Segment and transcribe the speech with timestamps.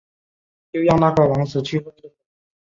[0.73, 2.15] 就让那个王子去晃动吧！